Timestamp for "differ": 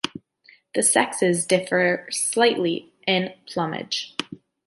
1.45-2.07